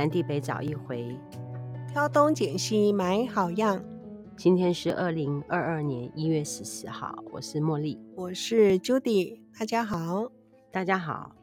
[0.00, 1.14] 天南地北找一回，
[1.92, 3.84] 挑东拣西买好样。
[4.34, 10.32] 今天是二零二二年一月十四号，我是茉莉，我是 Judy，大家好，
[10.72, 11.36] 大家好。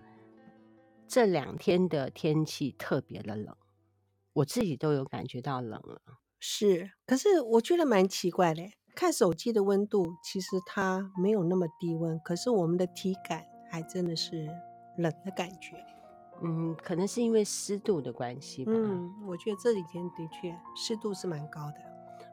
[1.08, 3.56] 这两天的天气特别的冷，
[4.34, 6.02] 我自己都有感觉到冷了。
[6.40, 8.64] 是，可是我觉得蛮奇怪的，
[8.96, 14.48] 看手机的温度，其实它没有那么低温，可是我们的体感还真的是
[14.98, 15.86] 冷的感觉。
[16.42, 18.72] 嗯，可能是因为湿度的关系吧。
[18.74, 21.78] 嗯，我觉得这几天的确湿度是蛮高的。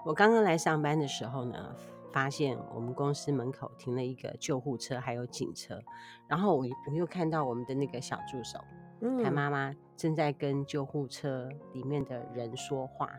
[0.05, 1.75] 我刚刚来上班的时候呢，
[2.13, 5.81] 发现我们公司门口停了一个救护车，还有警车。
[6.29, 8.59] 然后我我又看到我们的那个小助手，
[9.01, 13.11] 嗯，他妈妈正在跟救护车里面的人说话，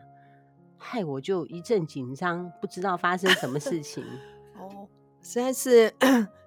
[0.76, 4.04] 害我就一阵紧张，不知道发生什么事情。
[4.58, 4.86] 哦，
[5.20, 5.92] 实在是。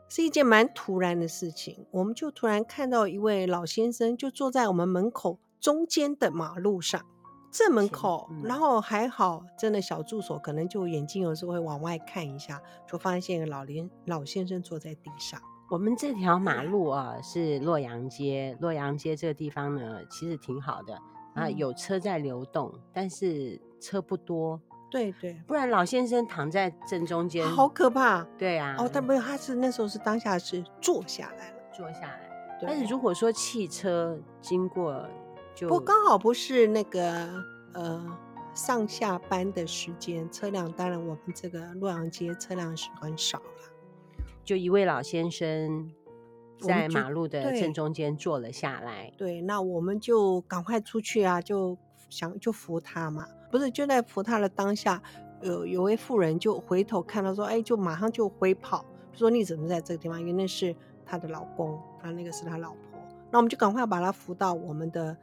[0.10, 7.06] 是一件蛮突然的事情，我们就突然看到一位老先生，就坐在我们门口中间的马路上，
[7.52, 15.40] 正门口，嗯、然后还好，真的小助手可能就眼睛有时候会往外看一下，就发现老年老先生坐在地上。
[15.70, 21.00] 我们这条马 路啊是洛阳街，洛阳街这个地方呢其实挺好的
[21.36, 24.60] 啊，有车在流动，嗯、但是车不多。
[24.90, 28.24] 对对，不然老先生躺在正中间，好可怕。
[28.38, 32.30] 对啊，哦，但没有，他是那时候是当下是坐下来了，坐下来。
[32.62, 35.08] 但是如果说汽车经过
[35.56, 37.30] 就，就不刚好不是那个
[37.74, 38.18] 呃
[38.54, 44.24] 上下班的时间，车辆当然我们这个洛阳街车辆是很少了。
[44.44, 45.92] 就一位老先生
[46.60, 49.14] 在马路的正中间坐了下来。
[49.18, 51.78] 对，对，那我们就赶快出去啊，就
[52.10, 53.28] 想就扶他嘛。
[53.52, 55.02] 不是，就在扶他的当下，
[55.42, 60.20] 有有位妇人就回头看到说，哎，就马上就回跑，说你怎么在这个地方？
[60.20, 62.80] 因为那是他的老公，他那个是他老婆。
[63.32, 65.18] 那我们就赶快把他扶到我们的，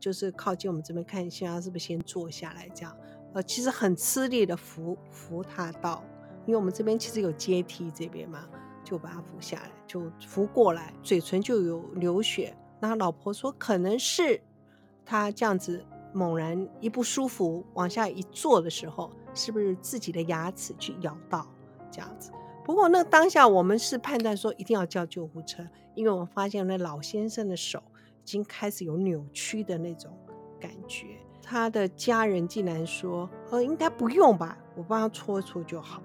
[0.00, 2.96] 就是靠近我们这边看一下，他是不是先坐下来这样？
[3.32, 6.02] 呃，其实很吃力的扶扶他到，
[6.46, 8.48] 因为我们这边其实有阶梯这边嘛，
[8.82, 12.56] 就把他扶下来，就扶过来，嘴唇就有流血。
[12.80, 14.40] 那他老婆说，可能是
[15.04, 15.84] 他这样子。
[16.12, 21.46] 猛然一不舒服，往下一坐的时候，是不是自己的牙齿去咬到
[21.90, 22.30] 这样子？
[22.64, 27.82] 不过那当下我们是判断说一定要叫救护车，因为我们发现那老先生的手
[28.22, 30.10] 已经开始有扭曲的那种
[30.60, 31.06] 感觉。
[31.42, 36.00] 他的家人竟然说：“呃，应该不用吧，我帮他搓一搓就好。”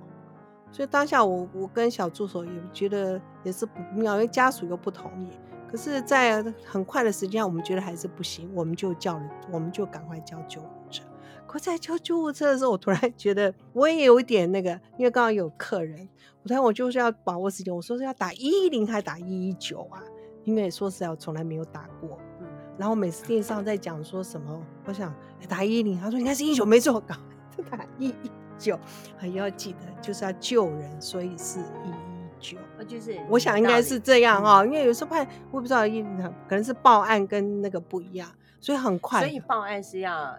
[0.72, 5.30] 所以当下我我跟小助手也觉得也是不妙，因为家属又不同意。
[5.68, 11.04] 可是，在很快的时间，我们觉得还是不行，我们就叫了，我们就赶快叫救护车。
[11.48, 16.08] 可在叫救护车的时候，我突然觉得我也有一点那个，因为刚刚有客人，
[16.44, 20.02] 我突然我就是要把握时间，我说是要打一一零还是打一一九啊？
[20.44, 22.20] 因为说实在，我从来没有打过。
[22.42, 22.48] 嗯。
[22.78, 25.14] 然后每次电视上在讲说什么，我想
[25.48, 27.16] 打一一零，他说应该是一九，没错， 搞
[27.56, 28.78] 就打一一九，
[29.18, 32.05] 还要记得就是要救人，所以是一
[32.54, 32.86] 一。
[32.86, 36.04] 就是我想应该是这样哦，嗯、因为有时候怕我也不知道，一
[36.48, 38.30] 可能是报案跟那个不一样，
[38.60, 39.22] 所以很快。
[39.22, 40.38] 所以报案是要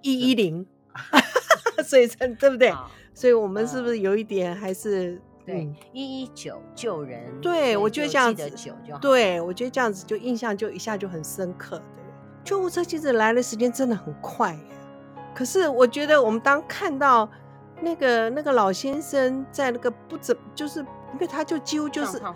[0.00, 0.66] 一一零，
[1.84, 2.06] 所以
[2.38, 2.72] 对不对？
[3.12, 7.20] 所以我们是不是有一点还是对一一九救人？
[7.40, 8.50] 对，我觉得这样子，
[9.00, 11.78] 对我觉得这样子就印象就一下就很深刻。
[11.94, 12.02] 对，
[12.44, 14.58] 救护车其实来的时间真的很快，
[15.34, 17.28] 可是我觉得我们当看到
[17.82, 20.84] 那个那个老先生在那个不怎就是。
[21.14, 22.34] 因为他就几乎就是他，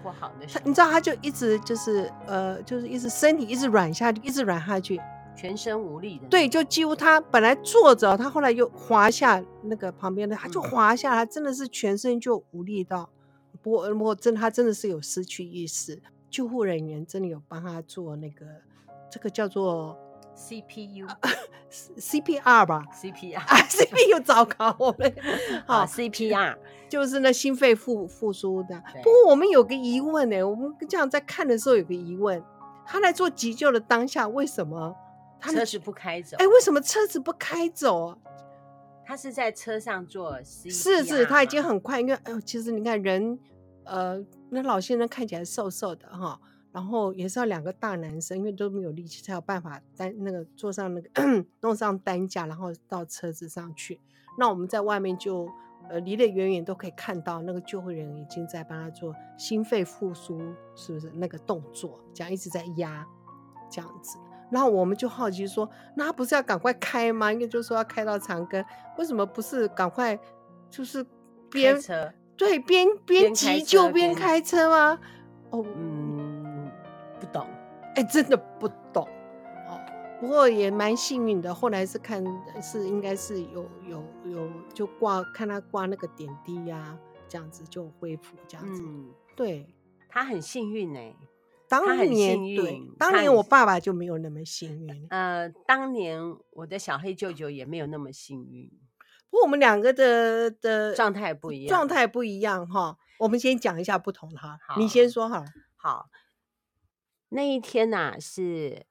[0.64, 5.00] 你知道，他就一直就是呃，就是一直身体一直软下去，一直软下去，
[5.36, 6.26] 全身无力的。
[6.28, 13.10] 对，就几乎他本来坐着，他后来又滑下那个旁边的，他就滑下来，真的是全身就无力到。
[13.60, 16.00] 不过，真他真的是有失去意识，
[16.30, 18.46] 救护人员真的有帮他做那个，
[19.10, 19.98] 这个叫做。
[20.38, 25.12] CPU，CPR 吧，CPR 啊，CPU 糟糕，我们
[25.66, 25.84] 好。
[25.84, 26.56] CPR
[26.88, 28.80] 就是那心肺复复苏的。
[29.02, 32.42] 不过我们有个疑问呢，我们这样在看的时候有个疑问，
[32.86, 34.94] 他来做急救的当下，为什么？
[35.40, 36.36] 他车子不开走？
[36.38, 38.16] 哎，为什么车子不开走？
[39.04, 43.38] 他是在车上做 CPR，是是，他已经很快，因为哎呦，其实你看人，
[43.84, 46.38] 呃，那老先生看起来瘦瘦的哈。
[46.78, 51.10] 然后也是要两个大男生，因为都没有力气，才有办法担那个坐上那个
[51.60, 53.98] 弄上担架，然后到车子上去。
[54.38, 55.50] 那我们在外面就
[55.90, 60.38] 呃离得远远都可以看到那个救护人员已经在帮他做心肺复苏，
[60.76, 61.98] 是不是那个动作？
[62.14, 63.04] 这样一直在压
[63.68, 64.16] 这样子。
[64.48, 67.32] 然后我们就好奇说，那他不是要赶快开吗？
[67.32, 68.64] 因为就说要开到长庚，
[68.98, 70.16] 为什么不是赶快
[70.70, 71.04] 就是
[71.50, 75.00] 边开车对边边急救边开车吗？
[75.50, 76.07] 哦，嗯。
[77.98, 79.04] 不懂，哎，真的不懂
[79.68, 79.80] 哦。
[80.20, 82.24] 不过也蛮幸运的，后来是看
[82.62, 86.98] 是应该是有有有就挂看他挂那个点滴呀、啊，
[87.28, 88.82] 这样子就恢复这样子。
[88.84, 89.74] 嗯、对，
[90.08, 91.16] 他很幸运哎、欸，
[91.68, 95.06] 当年对，当年我爸爸就没有那么幸运。
[95.10, 98.70] 呃，当年我的小黑舅舅也没有那么幸运。
[99.30, 102.96] 不过我们两个的的状态不一样，状态不一样哈。
[103.18, 105.44] 我们先讲一下不同哈，好你先说哈。
[105.76, 106.06] 好，
[107.30, 108.86] 那一天呐、啊、是。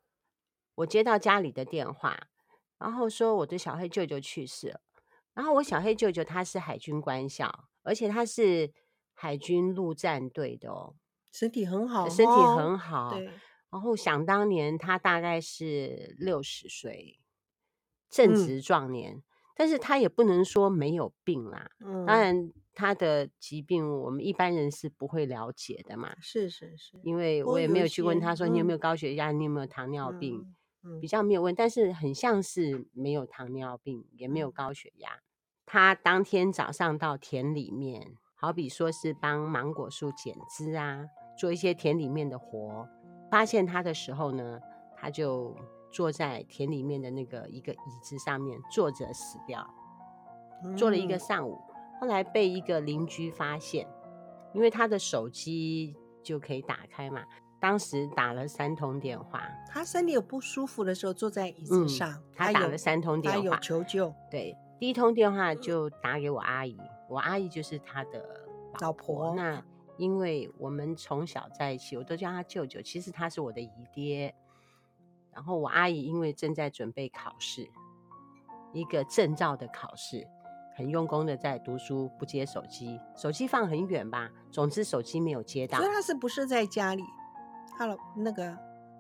[0.78, 2.28] 我接到家里的电话，
[2.78, 4.80] 然后说我的小黑舅舅去世了。
[5.34, 8.72] 然后我小黑舅舅他是海军官校，而且他是
[9.16, 10.96] 海军陆战队的哦，
[11.32, 13.10] 身体很好，身体很好。
[13.10, 13.26] 对。
[13.72, 17.20] 然后想当年他大概是六十岁，
[18.08, 19.24] 正值壮年，嗯，
[19.56, 21.72] 但是他也不能说没有病啦。
[21.80, 22.06] 嗯。
[22.06, 26.16] 当然他的疾病我们一般人是不会了解的嘛。
[26.22, 27.00] 是是是。
[27.04, 30.38] 因为我也没有去问他说你有没有高血压，嗯，你有没有糖尿病。
[30.38, 30.56] 嗯
[31.02, 35.20] 比较没有问，但是很像是没有糖尿病，也没有高血压。
[35.66, 41.04] 他当天早上到田里面，好比说是帮芒果树剪枝啊，
[41.38, 42.88] 做一些田里面的活。
[43.30, 44.62] 发现他的时候呢，
[44.96, 45.54] 他就
[45.92, 49.68] 坐在田里面的那个一个椅子上面坐着死掉，
[50.78, 51.60] 坐了一个上午。
[52.00, 53.88] 后来被一个邻居发现，
[54.54, 57.24] 因为他的手机就可以打开嘛。
[57.60, 64.14] 当时打了三通电话，他身体有不舒服的时候坐在椅子上，嗯、他打了三通电话，他有求救。
[64.30, 66.78] 对，第一通电话就打给我阿姨，
[67.10, 68.20] 我阿姨就是他的
[68.80, 69.26] 老婆。
[69.26, 69.36] 老婆。
[69.36, 69.64] 那
[69.98, 74.36] 因为我们从小在一起，我都叫他舅舅，其实他是我的姨爹。
[75.34, 77.68] 然后我阿姨因为正在准备考试，
[78.72, 80.28] 一个证照的考试，
[80.78, 85.80] 很用功的在读书，不接手机，手机放很远吧，总之手机没有接到。
[85.80, 87.04] 所以他是不是在家里？
[87.76, 88.56] 他老那个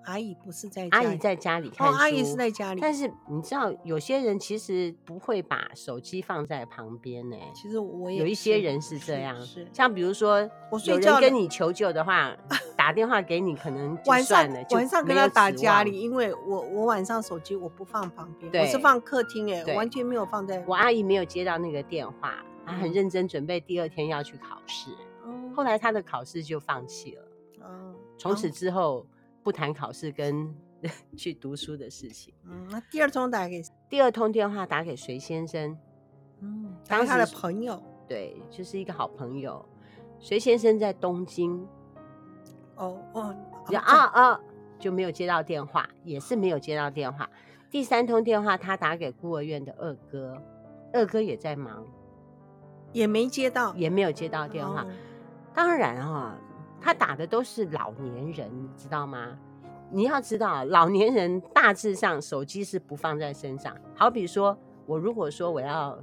[0.05, 2.81] 阿姨不是在阿姨在家里看书，哦，阿姨是在家里。
[2.81, 7.37] 但是你知道，有些人其实不会把手机放在旁边呢。
[7.53, 9.37] 其实我也有一些人是这样，
[9.71, 10.39] 像比如说，
[10.85, 12.35] 有人跟你求救的话，
[12.87, 20.63] 打电话给你，可能就算了，晚上晚上跟他打家里，因为我我晚上手机我不放旁边，我是放客厅，哎，完全没有放在。
[20.65, 22.35] 我阿姨没有接到那个电话，
[22.65, 24.91] 她很认真准备第二天要去考试，
[25.25, 27.23] 嗯，后来她的考试就放弃了。
[28.17, 29.05] 从此之后
[29.43, 30.55] 不谈考试跟
[31.17, 32.33] 去读书的事情。
[32.45, 35.77] 嗯，那第二通打给第二通电话打给隋先生，
[36.39, 39.65] 嗯，当他的朋友，对，就是一个好朋友。
[40.21, 41.67] 隋先生在东京。
[42.77, 43.35] 哦哦，
[43.73, 44.39] 啊啊，
[44.79, 47.29] 就没有接到电话，也是没有接到电话。
[47.69, 50.41] 第三通电话他打给孤儿院的二哥，
[50.93, 51.85] 二哥也在忙，
[52.93, 54.83] 也没接到，也没有接到电话。
[54.83, 54.87] 哦、
[55.53, 56.37] 当然啊。
[56.79, 59.35] 他打的都是老年人，你知道吗？
[59.89, 63.75] 你要知道，老年人大致上手机是不放在身上。
[63.95, 65.97] 好比说，我如果说我要，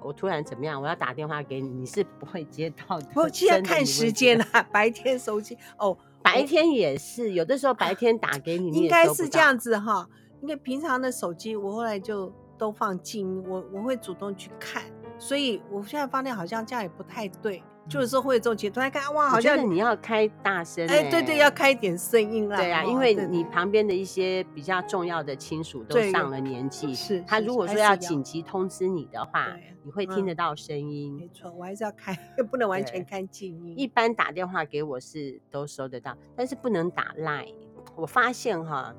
[0.00, 3.08] 我突然怎么样，我要打电话给你，你是不会接到的。
[3.16, 5.98] 我现在看时间啊，白天手机哦，
[6.32, 10.08] 白天也是，有的时候白天打给你，应该是这样子哈。
[10.42, 14.82] 因为平常的手机，我后来就都放静音，我我会主动去看，
[15.18, 17.62] 所以我现在发现好像这样也不太对。
[17.88, 22.56] 就是说会有这种情况，突然看哇，好像你要开大声哎、欸，对对，要开一点声音啦。
[22.56, 31.16] 对啊，因为你旁边的一些比较重要的亲属都上了年纪，是他如果说要紧急通知你的话，你会听得到声音。
[31.16, 33.74] 没错，我还是要开，又 不能完全开静音。
[33.76, 37.54] 一般打电话给我是都收得到，但是不能打 Line。
[37.96, 38.94] 我发现哈，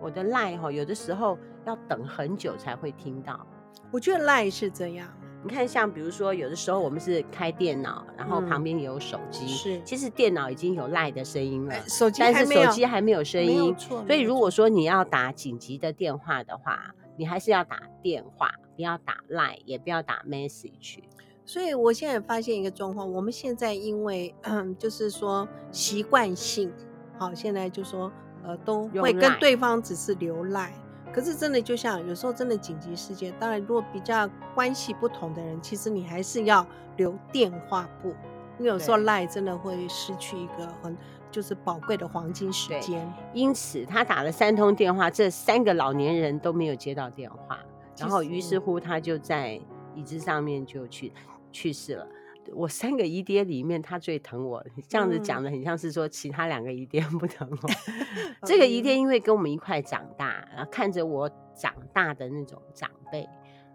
[0.00, 3.46] 我的 Line 哈，有的时候要等很久才会听到。
[3.92, 5.08] 我觉得 Line 是这样。
[5.46, 9.46] 你看，像比如说，有的时候我们是开电脑，然后旁边也有手机。
[9.46, 13.72] 是，其实电脑已经有 LINE 的声音了，手机但是手机还没有声音。
[13.78, 20.98] 所以如果说你要打紧急的电话的话，你还是要打电话，不要打 LINE，也不要打 message。
[21.44, 26.72] 所以我现在发现一个状况，我们现在因为嗯， 就是说习惯性，
[27.20, 28.10] 好，现在就说
[28.42, 30.72] 呃，都会跟对方只是留 LINE。
[31.12, 38.10] 可是真的，就像有时候真的紧急事件，当然如果比较关系不同的人，其实你还是要留电话簿，
[38.58, 40.96] 因为有时候赖真的会失去一个很
[41.30, 43.10] 就是宝贵的黄金时间。
[43.32, 47.58] 因此他打了三通电话，这三个老年人都没有接到电话，
[47.96, 49.58] 然后于是乎他就在
[49.94, 51.12] 椅子上面就去
[51.50, 52.06] 去世了。
[52.54, 54.64] 我三个姨爹里面，他最疼我。
[54.88, 57.68] 这样子讲的很像是说其他两个姨爹不疼我。
[58.46, 63.28] 这个姨爹因为跟我们一块长大，然后看着我长大的那种长辈，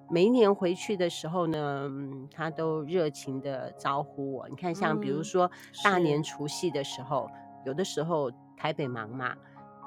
[0.10, 1.90] 每一年回去的时候呢，
[2.32, 4.48] 他都热情的招呼我。
[4.50, 5.50] 你看，像比如说
[5.84, 7.30] 大年除夕的时候，
[7.66, 9.36] 有的时候台北忙嘛，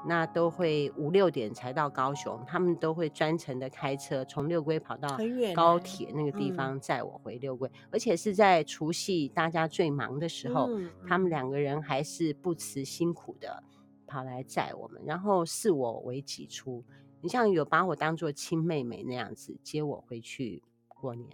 [0.07, 5.17] 那都会五六点才到高雄，他们都会专程的开车从六龟跑到
[5.55, 13.63] 高铁那个地方载我回六龟，而且是在除夕大家最忙的时候，嗯、他们两个人还是不辞辛苦的
[14.05, 16.83] 跑来载我们，然后视我为己出，
[17.21, 21.29] 你像有把我当做亲妹妹那样子接我回去过年。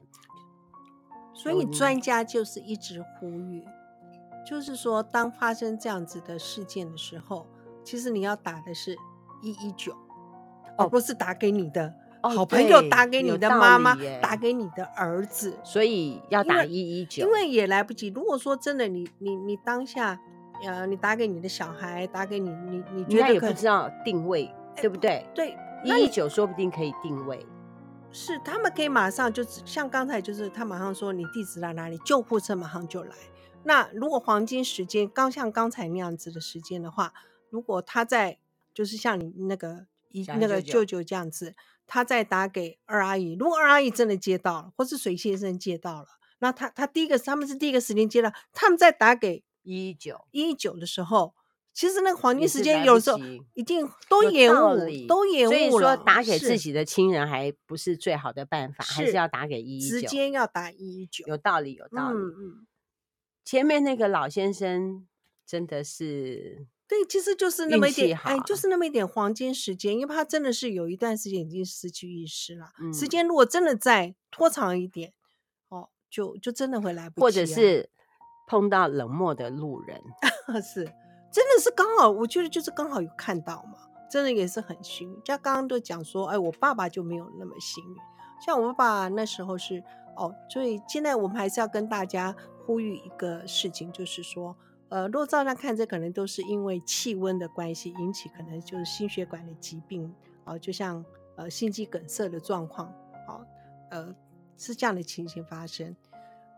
[1.34, 3.66] 所以专家就是一直呼吁，
[4.48, 7.46] 就是说当发生这样子的事件的时候。
[7.84, 8.96] 其实你要打的是
[9.42, 9.96] 一一九，
[10.78, 15.58] 而不是打给你的好朋友，打给你的妈妈，打给你的儿子。
[15.64, 18.10] 所以要打一一九，因为也来不及。
[18.10, 20.20] 如果说真的你，你你你当下，
[20.64, 25.26] 呃，你打给你的小孩，打给你，你你觉得也不知道定位，对不对？
[25.34, 27.44] 对，一一九说不定可以定位。
[28.12, 33.16] 是，他们可以马上就像刚才，就是他马上说你地址在哪里，救护车马上就来。
[33.64, 37.12] 那如果黄金时间刚像刚才那样子的时间的话。
[37.52, 38.40] 如果他在，
[38.74, 41.54] 就是像你那个一那个舅舅这样子，
[41.86, 43.36] 他在打给二阿姨。
[43.40, 46.08] 如果二阿姨真的接到了，或是水先生接到了，
[46.40, 51.34] 那他他第一个他们是第一个时间接到，他们在打给一一九一一九的时候，
[51.74, 53.20] 其实那个黄金时间有时候
[53.54, 55.58] 一定都延误，都延误了。
[55.58, 62.18] 所以说打给自己的亲人还不是最好的办法，还是要打给一一九，直接要打一一九，有道理，有道理。
[62.18, 62.68] 嗯嗯，
[63.44, 65.06] 前面那个老先生
[65.46, 66.68] 真的是。
[66.92, 72.74] 对，其实就是那么一点，哎，就是那么一点黄金时间，因为他真的是有一段时间已经失去意识了。
[72.82, 75.14] 嗯、时间如果真的再拖长一点，
[75.70, 77.90] 哦，就就真的会来不及，或者是
[78.46, 80.02] 碰到冷漠的路人，
[80.62, 80.84] 是，
[81.32, 83.78] 真的是刚好，我觉得就是刚好有看到嘛，
[84.10, 85.22] 真的也是很幸运。
[85.26, 87.96] 像刚刚都讲说，哎，我爸爸就没有那么幸运，
[88.46, 89.82] 像我爸爸那时候是
[90.18, 94.54] 哦，所以现在我们还是要跟大家呼吁一个事情，就是说。
[94.92, 101.04] 呃，若照那看，这可能都是因为气温的关系引起，可能就是心血管的疾病啊、就像
[101.38, 102.94] 呃心肌梗塞的状况，
[103.26, 103.46] 好，
[103.90, 104.14] 呃
[104.58, 105.96] 是这样的情形发生。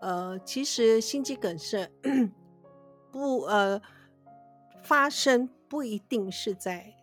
[0.01, 1.91] 呃，其实心肌梗塞
[3.11, 3.79] 不呃
[4.81, 6.95] 发生不一定是在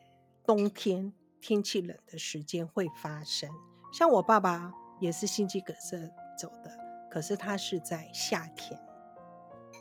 [0.44, 3.48] 冬天天气冷的时间会发生，
[3.92, 5.96] 像我爸爸也是心肌梗塞
[6.36, 6.76] 走的，
[7.08, 8.76] 可是他是在夏天。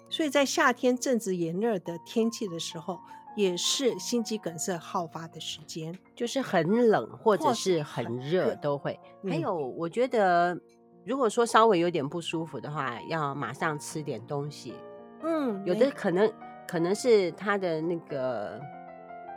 [0.10, 3.00] 所以在夏天正值炎热的天气的时候，
[3.36, 9.00] 也是心肌梗塞好发的时间，就是很冷或者是很热都会。
[9.30, 10.60] 还有，我觉得
[11.06, 14.74] 如果说稍微有点不舒服的话，要马上吃点东西。
[15.22, 16.34] 嗯，有的可能
[16.68, 18.60] 可能是他的那个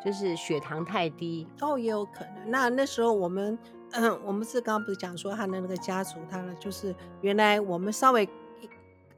[0.03, 2.51] 就是血糖太低哦，也有可能。
[2.51, 3.59] 那那时候我们
[3.93, 8.27] 嗯， 我们是刚刚不是讲说他的那个家族，他呢就是原来我们稍微。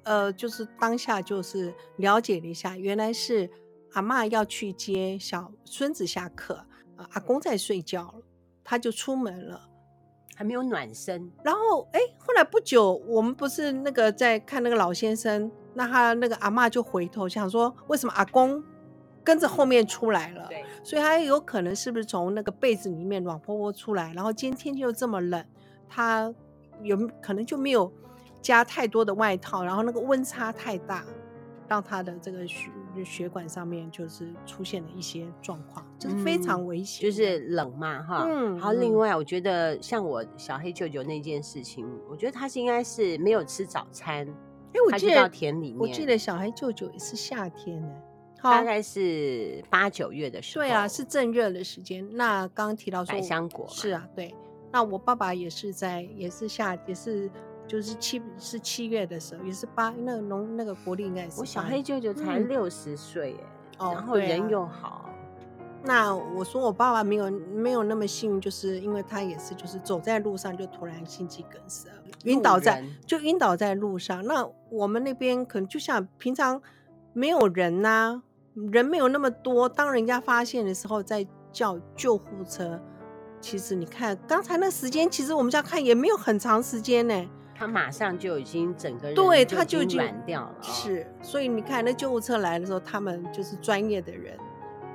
[0.05, 3.51] 呃，就是当下就是了解了一下，原来是
[3.93, 6.65] 阿嬷要去接小孙子下课，
[6.97, 8.23] 呃，阿公在睡觉了，
[8.63, 9.61] 他就出门了，
[10.35, 11.31] 还没有暖身。
[11.43, 18.63] 然后，哎，后来不久，我们不是那个在看那个老先生，那他那个阿嬷就回头想说，为什么阿公
[19.23, 20.47] 跟着后面出来了？
[20.49, 24.13] 对，所以他有可能是不是从那个被子里面暖和和出来？
[24.13, 25.43] 然后今天天气又这么冷，
[25.89, 26.35] 他
[26.83, 27.91] 有可能就没有。
[28.45, 31.03] 加太多的外套，然后那个温差太大，
[31.67, 32.71] 让他的这个血
[33.03, 38.27] 血管上面就是出现了一些状况，就是非常危险，就是冷嘛，哈。
[38.29, 38.53] 嗯。
[38.59, 44.29] 然后另外，我觉得像我小黑舅舅那件事情，我觉得他是应该是没有吃早餐，
[44.75, 47.95] 哎，我记得到田里面，我记得小黑舅舅也是夏天呢，
[48.43, 50.63] 大概是八九月的时候。
[50.63, 52.07] 对啊，是正热的时间。
[52.13, 54.35] 那刚刚提到说百香果，是啊，对。
[54.71, 57.31] 那我爸爸也是在，也是夏，也是。
[57.67, 61.41] 就是七是七月的时候，也是八那个农那个国历应该是。
[61.41, 63.37] 我小黑舅舅才六十岁
[63.79, 65.11] 哎，然后人又好。
[65.87, 71.91] 那我说我爸爸没有没有那么幸运，就是因为他也是就是走在路上就突然心肌梗塞，
[72.25, 74.25] 晕倒在就晕倒在路上。
[74.25, 76.63] 那我们那边可能就像平常
[77.13, 78.23] 没有人呐、啊，
[78.73, 82.81] 人没有那么多，当人家发现的时候再叫救护车。
[83.43, 87.27] 其实你看刚才那时间，其实我们家看也没有很长时间呢。
[87.65, 90.55] 他马上就已经整个人对，他就已经软掉了。
[90.61, 94.37] 是，所以你看那救护车来的时候，他们就是专业的人。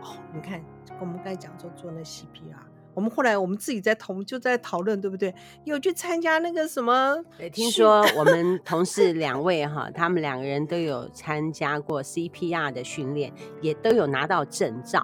[0.03, 0.63] 哦，你看
[0.99, 2.55] 我们刚才讲说做那 CPR，
[2.93, 5.33] 我们后来我们自己在同就在讨论，对不对？
[5.63, 7.17] 有去参加那个什么？
[7.39, 15.03] 对，听说 我们同事两位哈，他们两个人都有参加过 CPR 的训练，也都有拿到证照。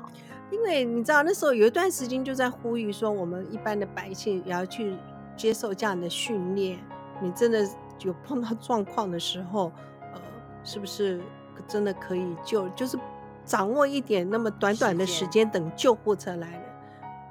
[0.52, 4.96] 因为你知道那时候有一段时间就在呼吁说，我们一般的百姓也要去
[5.36, 6.80] 接受这样的训练。
[7.22, 7.68] 你真的
[8.00, 9.72] 有碰到状况的时候，
[10.14, 10.22] 呃，
[10.64, 11.22] 是不是
[11.68, 12.68] 真的可以救？
[12.70, 12.98] 就是
[13.46, 16.64] 掌握一点那么短短的时间，等救护车来了。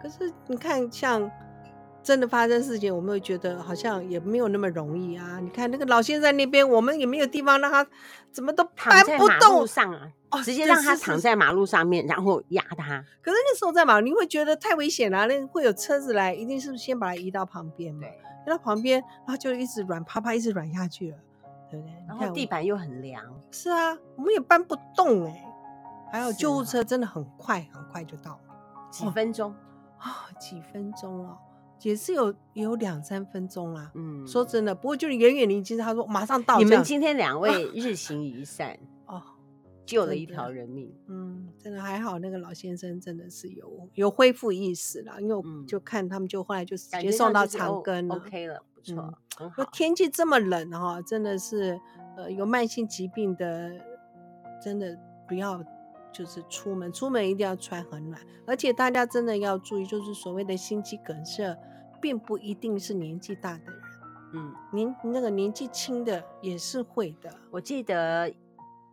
[0.02, 1.30] 可是你看，像
[2.04, 5.40] 真的发生事情，我们会觉得好像也没有那么容易啊。
[5.40, 7.84] 你看那个老先生在那边，我们也没有地方让他
[8.30, 13.02] 怎么都搬不动上啊，哦，直接让他躺在马路上面，然后压他。
[13.22, 18.06] 可是那时候在马路，你会觉得太危险了，那会有车子来，一定是先把他移到旁边嘛，
[18.46, 21.16] 移到旁边，然后就一直软趴趴，一直软下去了。
[21.70, 21.94] 对不对？
[22.06, 23.24] 然后地板又很凉。
[23.50, 25.44] 是啊，我们也搬不动哎、欸。
[26.12, 28.54] 还有救护车真的很快，很快就到了，
[28.90, 29.52] 几分钟
[29.98, 31.36] 啊、哦，几分钟哦，
[31.84, 33.92] 也是有有两三分钟啦。
[33.94, 36.58] 嗯，说真的，不过就是远远离近，他说马上到。
[36.58, 39.22] 你们今天两位 日行一善哦，
[39.86, 40.92] 救了一条人命。
[41.08, 48.16] 嗯，真的还好，那个老先生真的是有有恢复意识了，因为我就看他们就后来就直接送到长庚了。
[48.16, 48.96] OK 了，不错。
[49.00, 49.14] 嗯
[49.72, 51.76] 天气这么冷哈，真的是，
[52.16, 53.72] 呃，有慢性疾病的，
[54.62, 55.60] 真的不要
[56.12, 61.58] 就是出门，出门一定要穿很暖，而且大家真的要注意，就是所谓的心肌梗塞，
[62.04, 63.82] 并不一定是年纪大的人，
[64.34, 67.32] 嗯，年那个年纪轻的也是会的。
[67.50, 68.30] 我记得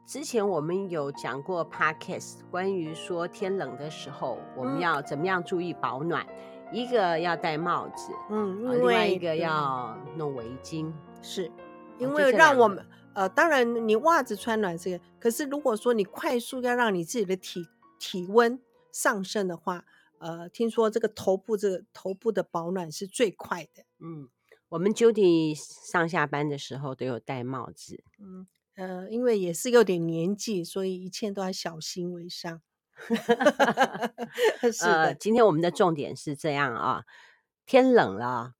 [0.06, 6.25] 之前我们有讲过 Podcast，关于说天冷的时候我们要怎么样注意保暖。
[6.25, 6.36] 嗯
[6.74, 10.89] 一个要戴帽子，嗯，另外一个要弄围巾，
[11.22, 11.51] 是，
[12.00, 17.68] 因为让我们，呃，当然你袜子穿暖这个，可是如果说你快速要让你自己的体
[18.00, 18.58] 体温
[18.89, 19.84] 上升的话，
[20.21, 24.29] 呃，听说这个头部这个头部的保暖是最快的，嗯，
[24.69, 32.61] 我们 Judy 上下班的时候都有戴帽子，嗯，呃，因为也是有点年纪，所以一切都要小心为上。
[34.71, 37.03] 是的、呃，今天我们的重点是这样啊，
[37.65, 38.53] 天冷了，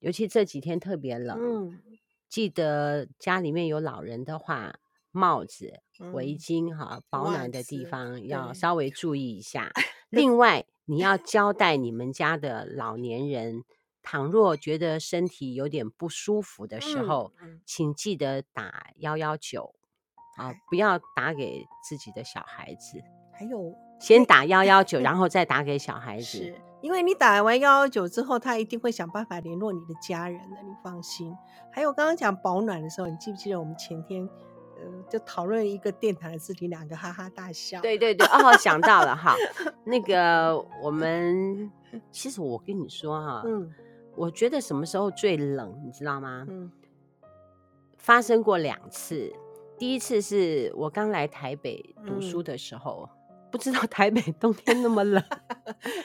[0.00, 1.80] 尤其这几天特别冷，嗯，
[2.28, 4.80] 记得家里面有老人的话，
[5.12, 5.80] 帽子、
[6.12, 8.52] 围巾哈、嗯，保暖的地方要。
[8.52, 9.70] 稍微注意一下。
[10.10, 13.62] 另外，你要交代你们家的老年人，
[14.02, 19.74] 倘若觉得身体有点不舒服的时候，嗯、请记得打幺幺九
[20.38, 23.02] 啊，不要打给自己的小孩子。
[23.32, 26.24] 还有，先打幺幺九， 然后再打给小孩子。
[26.24, 31.36] 是因为你打完幺幺九之后，他一定会想办法联络你的家人的，你放心。
[31.70, 34.26] 还有刚刚讲保暖的时候，你记不记得我们前天，
[34.78, 37.80] 呃，就讨论一个电台的事情，两个哈哈大笑。
[37.80, 39.34] 对对对，哦，想到了哈，
[39.84, 41.70] 那个我们
[42.10, 43.70] 其实我跟你说哈，嗯，
[44.14, 46.46] 我觉得什么时候最冷，你知道吗？
[46.48, 46.70] 嗯，
[47.96, 49.32] 发生过两次，
[49.78, 53.08] 第一次是我刚来台北读书的时候。
[53.12, 53.14] 嗯
[53.50, 55.24] 不知道台北冬天那么冷，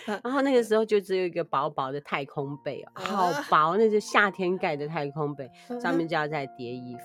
[0.23, 7.03] 然后那个时候就只有一个薄薄的太空被，好薄，那是夏天盖的太空被，上面 就要再叠衣服。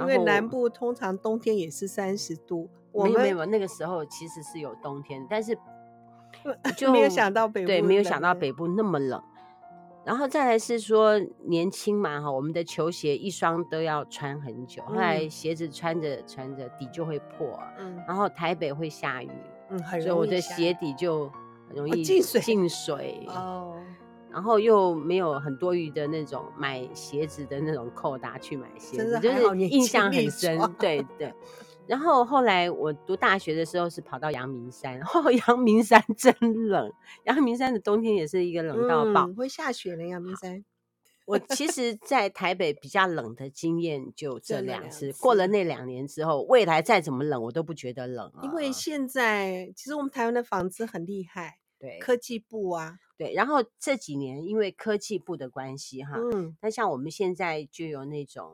[0.00, 5.56] 因为南部通常冬天也是三十度，没有没有，那个时候其实是有冬天，但是
[6.76, 9.22] 就没有想到北部，对，没有想到北部那么冷。
[10.04, 19.30] 然后再来是说年轻嘛哈，我们的球鞋一双都要穿很久，后来鞋子穿着穿着底就会破，嗯，然后台北会下雨，
[19.68, 21.30] 嗯，很容易，所以我的鞋底就
[21.68, 23.77] 很容易进水进水哦，
[24.30, 31.32] 然后又没有很多余的那种买鞋子的那种扣打去买鞋子，就是印象很深，对对。
[31.86, 36.34] 然后后来我读大学的时候是跑到阳明山， 哦，阳明山真
[36.68, 36.92] 冷，
[37.24, 40.64] 阳明山的冬天也是一个冷到爆，嗯、会下雪的阳明山。
[41.24, 48.40] 我其实，在台北比较冷的经验就这两次，过了那两年之后，未来再怎么冷，我都不觉得冷了。
[48.42, 53.32] 因为现在其实我们台湾的房子很厉害，对，科技部啊，对。
[53.32, 58.52] 然后这几年因为科技部的关系，哈，嗯，那像我们现在就有那种，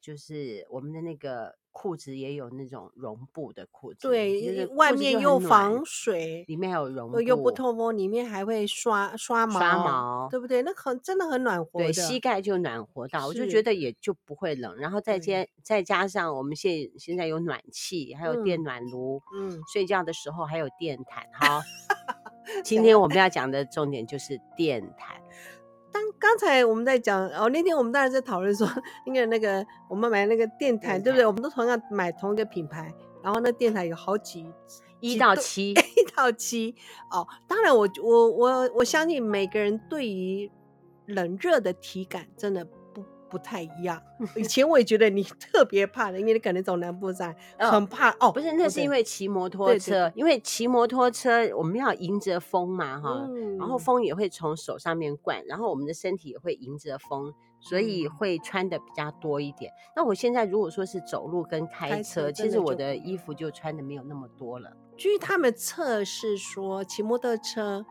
[0.00, 1.60] 就是我们的那个。
[1.72, 10.62] 裤子也有那种绒布的裤子，对，外面又防水，里面还有绒布，又不透风，里面还会刷刷毛，刷毛，对不对？
[10.62, 14.76] 那很真的很暖和，对，膝盖就暖和到，我就觉得也就不会冷。
[14.78, 21.24] 然后再加再加上我们现现在有暖气，还有电暖炉，嗯，睡觉的时候还有电毯。
[21.32, 21.62] 哈，
[22.64, 25.16] 今天我们要讲的重点就是电毯。
[25.92, 28.68] 当刚才我们在讲哦，那天我们当然在讨论说，
[29.06, 31.26] 那个那个我们买那个电毯，对不对？
[31.26, 34.46] 我们都同样买同一个品牌，然后那电毯有好几
[35.00, 36.74] 一到七， 一到七
[37.10, 37.26] 哦。
[37.48, 40.50] 当然我，我我我我相信每个人对于
[41.06, 42.66] 冷热的体感真的。
[43.30, 44.02] 不太一样。
[44.36, 48.32] 以前我也觉得你特别怕的，因为你可能走南部山，很怕哦。
[48.32, 59.72] 不是，那是因为骑摩托车，因为骑摩托车我们要迎着风嘛，哈、嗯，然后风也会从手上面灌，然后我们的身体也会迎着风，所以会穿的比较多一点。
[59.94, 64.76] 那我现在如果说是走路跟开车，开车其实我的衣服就穿的没有那么多了。
[64.96, 67.86] 据他们测试说，骑摩托车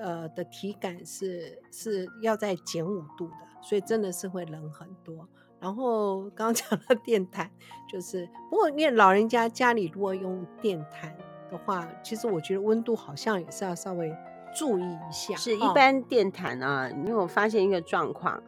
[0.00, 5.28] 呃的体感是是要在减五度的，所以真的是会冷很多。
[5.58, 7.50] 然后刚刚讲到 电毯，
[7.90, 11.14] 就是不过因为老人家家里如果用电毯
[11.50, 14.10] 的话，其实我觉得温度好像也是要稍微
[14.56, 15.36] 注意一下。
[15.36, 18.42] 是一般电毯啊，因为我发现一个状况，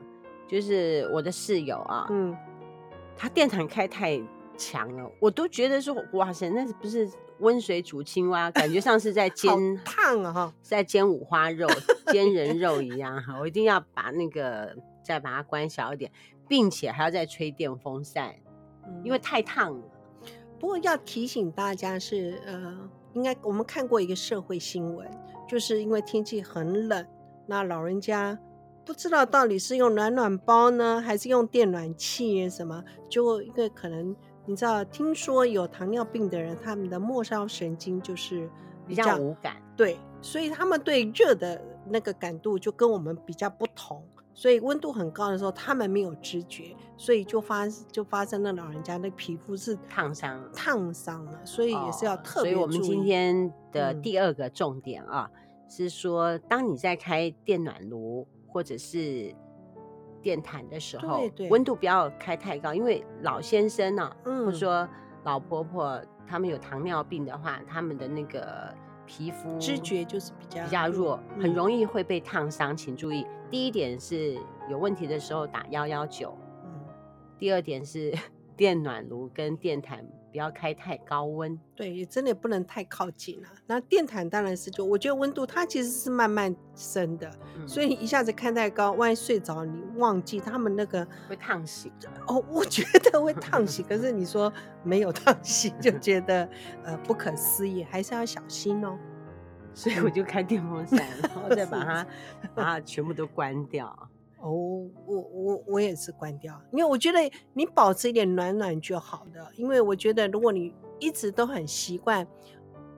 [0.48, 2.34] 就是我的室友啊，嗯，
[3.14, 4.18] 他电毯开太
[4.56, 8.50] 强了，我都觉得说哇塞，那是不是温水煮青蛙？
[8.52, 11.68] 感觉像是在 煎烫啊哈，在煎五花肉、
[12.10, 13.38] 煎人肉一样哈。
[13.38, 16.10] 我一定要把那个再把它关小一点。
[16.48, 18.34] 并且还要再吹电风扇，
[19.02, 19.82] 因为太烫了。
[20.58, 22.76] 不过要提醒大家是，呃，
[23.14, 25.08] 应该我们看过一个社会新闻，
[25.48, 27.06] 就是因为天气很冷，
[27.46, 28.38] 那老人家
[28.84, 38.46] 不知道到底是用暖暖包呢，还是用电暖器什么，就因为可能你知道，听说有糖尿病的人，他们的末梢神经就是
[38.86, 44.04] 比较，比较无感，对，所以他们对热的那个感度就跟我们比较不同。
[44.34, 52.52] 所以温度很高的时候，他们没有知觉，所以就发就发生了老人家的皮肤是烫伤，烫伤了，所以也是要特别。
[52.52, 59.34] 哦，所以我们今天的第二个重点啊，嗯、是说，当你在开电暖炉或者是
[60.22, 64.88] 电毯的时候，温度不要开太高，因为老先生呢、啊，嗯、或者说
[65.24, 68.74] 老婆婆他们有糖尿病的话，他们的那个。
[69.06, 73.26] 皮肤知觉就是比较比较弱，很容易会被烫伤，请注意。
[73.50, 74.38] 第一点是
[74.70, 76.70] 有问题的时候打幺幺九，嗯，
[77.38, 78.12] 第二点是
[78.56, 83.48] 电暖炉跟电毯不要开太高温，对，也真的不能太靠近了。
[83.66, 91.92] 那电毯当然是就我觉得温度它其实是慢慢升的，嗯、所以你一下子开太高，万一睡着你忘记他们那个会烫醒
[92.26, 94.50] 哦，我觉得会烫醒，可是 你说
[94.82, 96.48] 没有烫醒就觉得
[96.82, 98.98] 呃不可思议，还是要小心哦。
[99.74, 102.06] 所以我就开电风扇，然后再把它
[102.54, 103.94] 把它全部都关掉。
[104.42, 104.50] 哦，
[105.06, 107.18] 我我我也是关掉，因为我觉得
[107.54, 109.50] 你保持一点暖暖就好的。
[109.56, 112.26] 因为我觉得如果你一直都很习惯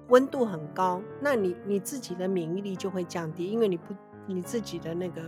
[0.08, 3.94] 温度很高，那你你自己的免疫力就会降低，因为你不
[4.26, 5.22] 你自己的那个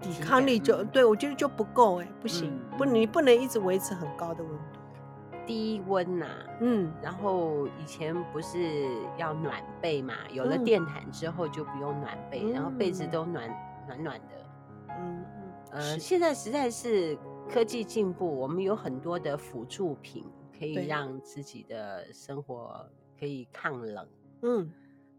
[0.00, 4.80] 抵抗力就对我觉得就不够哎，不行，嗯、不你不能一直维持很高的温度。
[5.46, 13.46] 低温呐、啊，嗯，然后以前不是要暖被嘛，有了电毯之后就不用暖被，嗯、然后被子都暖
[13.86, 14.34] 暖暖的，
[14.98, 15.24] 嗯，
[15.72, 20.24] 呃，现在实在是科技进步，我们有很多的辅助品
[20.58, 24.08] 可以让自己的生活可以抗冷，
[24.42, 24.70] 嗯，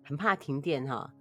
[0.04, 1.14] 很怕停电哈，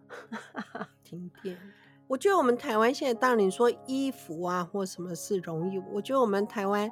[1.03, 1.59] 停电，
[2.07, 6.91] 我觉得我们台湾现在当然你说衣服啊或什么是容易，我觉得我们台湾。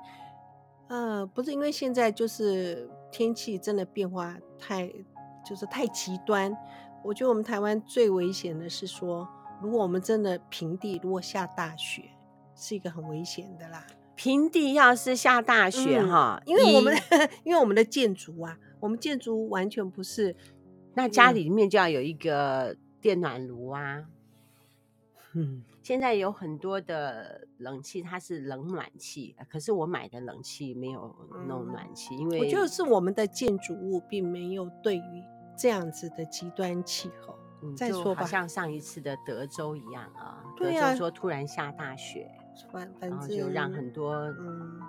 [0.89, 4.93] 呃，不是因为现在就是天气真的变化太，
[5.43, 6.55] 就是太极端。
[7.03, 9.27] 我觉得我们台湾最危险的是说，
[9.63, 12.03] 如果我们真的平地如果下大雪，
[12.55, 13.87] 是一个很危险的啦。
[14.15, 17.01] 平地要是下大雪哈，嗯，因为我们一
[17.49, 20.37] 因为我们的建筑啊，我们建筑完全不是，
[20.95, 24.05] 那家里面就要有一个电暖炉啊。
[25.35, 31.17] 嗯，现在有很多的冷气，它是冷暖气，可是我买的冷气没有
[31.49, 35.25] 弄暖气，嗯、因为我觉得是我们的建筑物并没有对于
[35.57, 37.35] 这样子的极端气候。
[37.63, 42.31] 嗯、再说吧，好像上一次的德州一样啊，对啊，德州说突然下大雪，
[42.73, 44.81] 反反正就让很多嗯。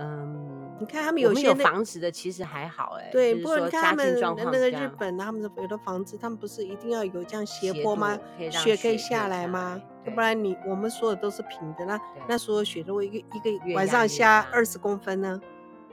[0.00, 8.16] 嗯，你看他们有些有房子的其实还好哎、欸，对，不过你看他们那个日本，他们的有的房子，他们不是一定要有这样斜坡吗？
[8.48, 9.80] 雪可以下来吗？
[10.04, 15.40] 要不然你我们说的都是平的，那对那所有雪都会一个一个晚上下二十公分呢？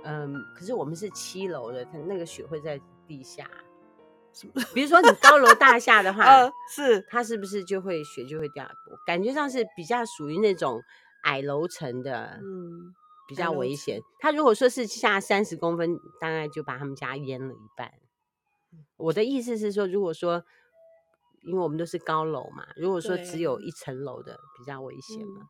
[0.04, 3.44] 嗯，可是我们是七楼的，它那个雪会在地下。
[4.74, 8.70] 比如说你高楼大厦的话，呃、 是它是不是就会雪就会掉？
[9.06, 10.82] 感觉上是比较属于那种
[11.24, 12.94] 矮楼层的，嗯。
[13.28, 14.00] 比较危险。
[14.20, 17.92] 它如果说是下三十公分，大概就把他们家淹了一半。
[18.98, 20.44] 我的意思是说，如果说，
[21.42, 25.50] 因为我们都是高楼嘛，如果说只有一层楼的，比较危险嘛。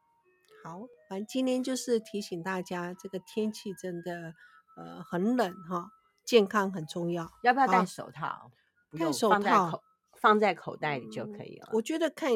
[0.63, 4.33] 好，反正今天就是提醒大家，这个天气真的
[4.77, 5.89] 呃很冷哈，
[6.23, 7.29] 健康很重要。
[7.43, 8.51] 要不要戴手套？
[8.95, 11.69] 戴手套放在口袋里就可以了。
[11.73, 12.31] 我觉得看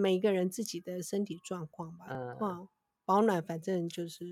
[0.00, 2.06] 每个人自己的身体状况吧。
[2.08, 2.68] 嗯，
[3.04, 4.24] 保暖反正就是。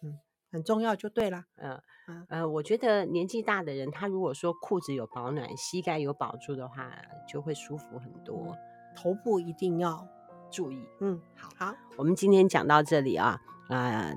[0.00, 0.20] 嗯，
[0.52, 1.44] 很重要就对了。
[1.56, 6.90] 嗯嗯呃，我觉得年纪大的人，他如果说裤子有保暖，膝盖有保住的话，
[7.28, 8.56] 就会舒服很多。
[8.96, 10.06] 头部一定要
[10.50, 10.86] 注意。
[11.00, 14.14] 嗯，好，好，我们今天讲到这里啊，呃，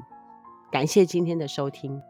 [0.71, 2.01] 感谢今天的收听。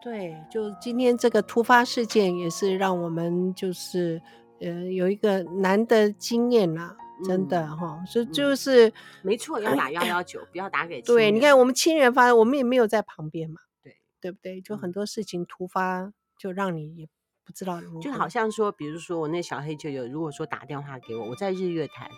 [0.00, 4.22] 对，就今天这个突发事件，也是让我们就是
[4.60, 6.96] 呃有一个难得经验啦。
[7.24, 11.02] 真的哈，所以就是没错，要打幺幺九，不要打给。
[11.02, 14.60] 对，你看我们亲人发，我们也没有在旁边嘛，对对不对？
[14.60, 17.08] 就很多事情突发，就让你也
[17.44, 17.80] 不知道。
[18.00, 22.08] 就好像说，比如说我那小黑舅舅，如果说打电话给我，我在日月潭，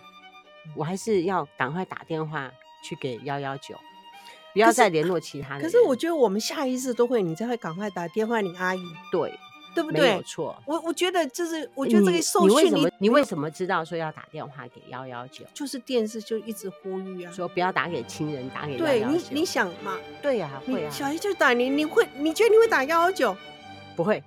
[0.77, 2.51] 我还是要赶快打电话
[2.83, 3.75] 去给幺幺九，
[4.53, 5.61] 不要再联络其他人。
[5.61, 8.81] 可是我觉得我们下意识都会，你才会赶快打电话你阿姨。
[9.11, 9.37] 对。
[9.73, 10.01] 对不对？
[10.01, 15.45] 没有错，我我觉得就是，我觉得这个受训，你为什么你为什么知道说要打电话给幺幺九？
[15.53, 19.97] 就是电视就一直呼吁啊，说不要打给亲人，打给对你你想嘛？
[20.21, 20.89] 对呀，会啊。
[20.91, 23.33] 小黑就打你，你会你觉得你会打幺幺九？
[23.95, 24.21] 不会，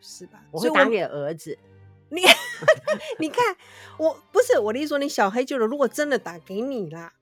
[0.00, 0.42] 是吧？
[0.50, 1.58] 我会打给儿子。
[2.08, 2.22] 你
[3.20, 3.44] 你看，
[3.98, 7.12] 我不是我的意思说，你小黑就是如果真的打给你啦，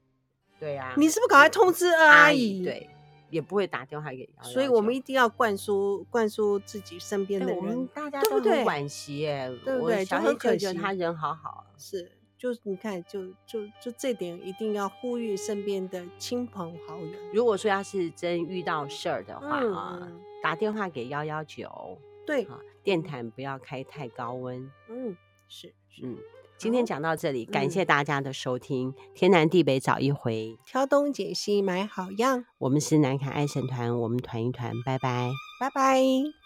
[0.59, 2.65] 对呀，你是不是赶快通知二阿姨？
[2.65, 2.91] 对。
[3.29, 10.05] 也不会打电话给，所以我们一定要灌输灌输自己身边的人，我们大家都很惋惜耶，对不对？
[10.05, 17.13] 就很可惜，他人好好，是，就是你看，就就就这点一定要呼吁身边的亲朋好友。
[17.35, 20.09] 如果说要是真遇到事儿的话啊，
[20.41, 22.47] 打电话给幺幺九，对，
[22.85, 25.17] 电毯不要开太高温，嗯，
[25.49, 26.17] 是，嗯。
[26.59, 28.89] 今天讲到这里，感谢大家的收听。
[28.89, 32.45] 嗯、天南地北找一回，挑东拣西买好样。
[32.59, 36.46] 我们是南凯爱神团，我们团一团，拜拜，拜拜。